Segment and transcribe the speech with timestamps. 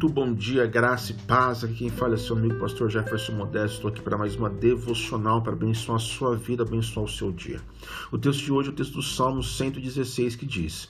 [0.00, 1.64] Muito bom dia, graça e paz.
[1.64, 3.78] Aqui quem fala é seu amigo pastor Jefferson Modesto.
[3.78, 7.60] Estou aqui para mais uma devocional para abençoar a sua vida, abençoar o seu dia.
[8.12, 10.88] O texto de hoje é o texto do Salmo 116 que diz: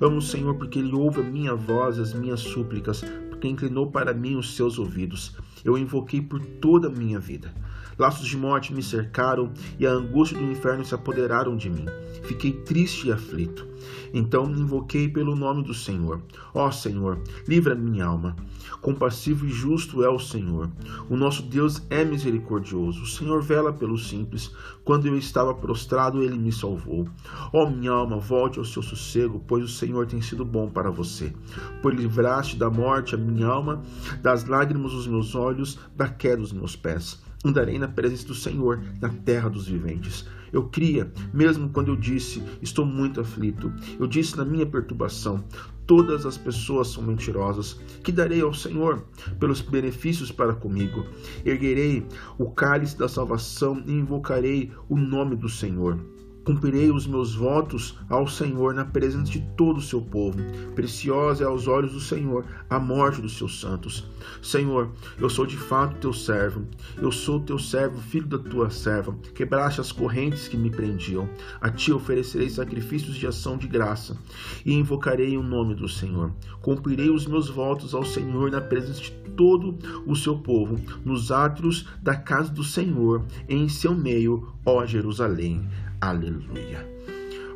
[0.00, 3.90] Amo o Senhor porque ele ouve a minha voz e as minhas súplicas, porque inclinou
[3.90, 5.36] para mim os seus ouvidos.
[5.62, 7.54] Eu invoquei por toda a minha vida.
[7.98, 11.86] Laços de morte me cercaram e a angústia do inferno se apoderaram de mim.
[12.24, 13.66] Fiquei triste e aflito.
[14.12, 16.20] Então invoquei pelo nome do Senhor.
[16.52, 18.36] Ó Senhor, livra minha alma.
[18.82, 20.68] Compassivo e justo é o Senhor.
[21.08, 23.02] O nosso Deus é misericordioso.
[23.02, 24.50] O Senhor vela pelos simples.
[24.84, 27.08] Quando eu estava prostrado, ele me salvou.
[27.52, 31.32] Ó minha alma, volte ao seu sossego, pois o Senhor tem sido bom para você.
[31.80, 33.82] Pois livraste da morte a minha alma,
[34.22, 38.82] das lágrimas os meus olhos, da queda dos meus pés andarei na presença do Senhor,
[39.00, 40.26] na terra dos viventes.
[40.52, 43.72] Eu cria, mesmo quando eu disse, estou muito aflito.
[43.98, 45.44] Eu disse na minha perturbação,
[45.86, 47.78] todas as pessoas são mentirosas.
[48.02, 49.04] Que darei ao Senhor
[49.38, 51.06] pelos benefícios para comigo?
[51.44, 52.06] Erguerei
[52.38, 55.98] o cálice da salvação e invocarei o nome do Senhor.
[56.46, 60.38] Cumprirei os meus votos ao Senhor na presença de todo o seu povo.
[60.76, 64.08] Preciosa é aos olhos do Senhor a morte dos seus santos.
[64.40, 66.64] Senhor, eu sou de fato teu servo.
[66.98, 69.12] Eu sou teu servo, filho da tua serva.
[69.34, 71.28] Quebraste as correntes que me prendiam.
[71.60, 74.16] A ti oferecerei sacrifícios de ação de graça
[74.64, 76.30] e invocarei o nome do Senhor.
[76.62, 81.86] Cumprirei os meus votos ao Senhor na presença de todo o seu povo, nos átrios
[82.00, 85.68] da casa do Senhor, em seu meio, ó Jerusalém.
[86.00, 86.86] Aleluia.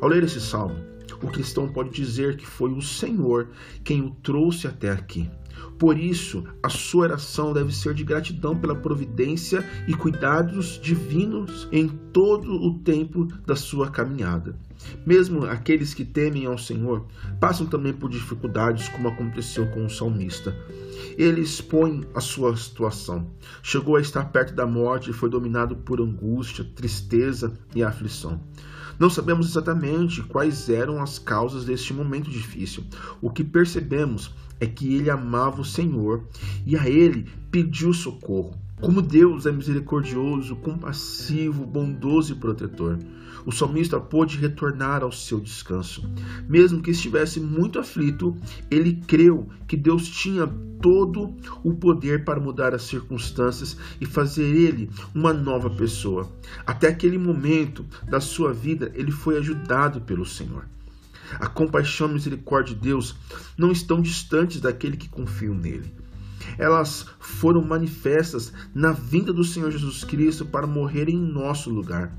[0.01, 0.75] Ao ler esse salmo,
[1.21, 3.49] o cristão pode dizer que foi o Senhor
[3.83, 5.29] quem o trouxe até aqui.
[5.77, 11.87] Por isso, a sua oração deve ser de gratidão pela providência e cuidados divinos em
[11.87, 14.55] todo o tempo da sua caminhada.
[15.05, 17.05] Mesmo aqueles que temem ao Senhor
[17.39, 20.55] passam também por dificuldades, como aconteceu com o salmista.
[21.17, 23.27] Ele expõe a sua situação.
[23.61, 28.39] Chegou a estar perto da morte e foi dominado por angústia, tristeza e aflição.
[29.01, 32.83] Não sabemos exatamente quais eram as causas deste momento difícil.
[33.19, 36.23] O que percebemos é que ele amava o Senhor
[36.65, 38.55] e a ele pediu socorro.
[38.79, 42.97] Como Deus é misericordioso, compassivo, bondoso e protetor,
[43.45, 46.03] o salmista pôde retornar ao seu descanso.
[46.47, 48.35] Mesmo que estivesse muito aflito,
[48.69, 50.47] ele creu que Deus tinha
[50.81, 56.27] todo o poder para mudar as circunstâncias e fazer ele uma nova pessoa.
[56.65, 60.65] Até aquele momento da sua vida, ele foi ajudado pelo Senhor.
[61.39, 63.15] A compaixão e a misericórdia de Deus
[63.57, 66.00] não estão distantes daquele que confia nele
[66.57, 72.15] elas foram manifestas na vinda do Senhor Jesus Cristo para morrer em nosso lugar.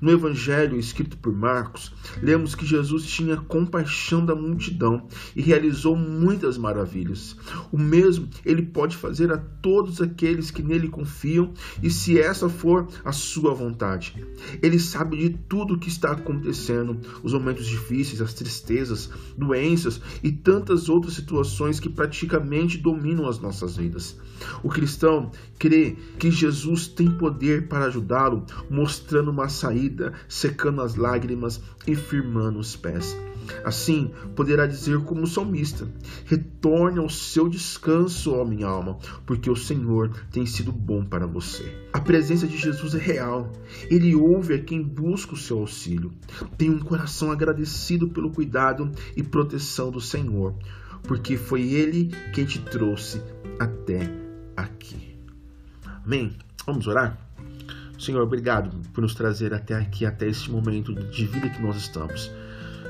[0.00, 1.92] No Evangelho escrito por Marcos,
[2.22, 7.36] lemos que Jesus tinha compaixão da multidão e realizou muitas maravilhas.
[7.72, 11.52] O mesmo ele pode fazer a todos aqueles que nele confiam
[11.82, 14.24] e se essa for a sua vontade.
[14.62, 20.30] Ele sabe de tudo o que está acontecendo, os momentos difíceis, as tristezas, doenças e
[20.30, 24.16] tantas outras situações que praticamente dominam as nossas vidas.
[24.62, 31.60] O cristão crê que Jesus tem poder para ajudá-lo, mostrando uma saída, secando as lágrimas
[31.86, 33.16] e firmando os pés.
[33.62, 35.86] Assim, poderá dizer como o salmista:
[36.24, 41.64] Retorne ao seu descanso, ó minha alma, porque o Senhor tem sido bom para você.
[41.92, 43.52] A presença de Jesus é real.
[43.90, 46.10] Ele ouve a quem busca o seu auxílio.
[46.56, 50.54] Tem um coração agradecido pelo cuidado e proteção do Senhor,
[51.04, 53.22] porque foi Ele quem te trouxe
[53.58, 54.10] até
[54.56, 55.16] aqui.
[56.04, 56.32] Amém?
[56.66, 57.18] Vamos orar?
[57.98, 62.30] Senhor, obrigado por nos trazer até aqui, até este momento de vida que nós estamos.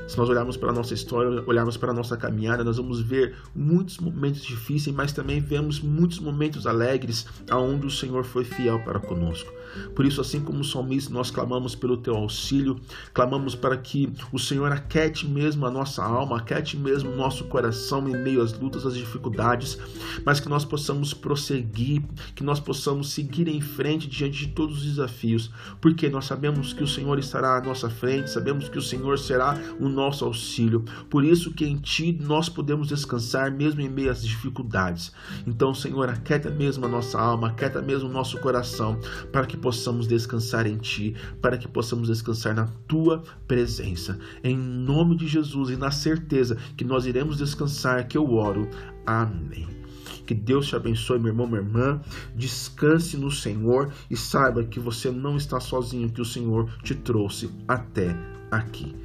[0.07, 3.35] Se nós olharmos para a nossa história, olharmos para a nossa caminhada, nós vamos ver
[3.55, 8.99] muitos momentos difíceis, mas também vemos muitos momentos alegres, aonde o Senhor foi fiel para
[8.99, 9.51] conosco.
[9.93, 12.79] Por isso, assim como o salmista, nós clamamos pelo teu auxílio,
[13.13, 18.07] clamamos para que o Senhor aquete mesmo a nossa alma, aquete mesmo o nosso coração
[18.07, 19.77] em meio às lutas, às dificuldades,
[20.23, 22.03] mas que nós possamos prosseguir,
[22.35, 25.51] que nós possamos seguir em frente diante de todos os desafios,
[25.81, 29.59] porque nós sabemos que o Senhor estará à nossa frente, sabemos que o Senhor será
[29.79, 30.83] o nosso auxílio.
[31.09, 35.11] Por isso que em Ti nós podemos descansar mesmo em meio às dificuldades.
[35.47, 38.99] Então, Senhor, aquieta mesmo a nossa alma, aquieta mesmo o nosso coração,
[39.31, 44.19] para que possamos descansar em Ti, para que possamos descansar na Tua presença.
[44.43, 48.69] Em nome de Jesus e na certeza que nós iremos descansar, que eu oro.
[49.05, 49.85] Amém.
[50.25, 52.01] Que Deus te abençoe, meu irmão, minha irmã.
[52.35, 57.49] Descanse no Senhor e saiba que você não está sozinho, que o Senhor te trouxe
[57.67, 58.15] até
[58.49, 59.04] aqui.